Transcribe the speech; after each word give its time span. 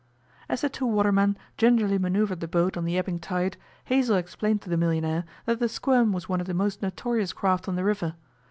As 0.49 0.61
the 0.61 0.69
two 0.69 0.87
watermen 0.87 1.37
gingerly 1.57 1.99
manoeuvred 1.99 2.39
the 2.39 2.47
boat 2.47 2.75
on 2.75 2.85
the 2.85 2.97
ebbing 2.97 3.19
tide, 3.19 3.55
Hazell 3.85 4.17
explained 4.17 4.63
to 4.63 4.69
the 4.71 4.75
millionaire 4.75 5.25
that 5.45 5.59
the 5.59 5.69
'Squirm' 5.69 6.11
was 6.11 6.27
one 6.27 6.41
of 6.41 6.47
the 6.47 6.55
most 6.55 6.81
notorious 6.81 7.33
craft 7.33 7.67
on 7.67 7.75
the 7.75 7.83
river. 7.83 8.15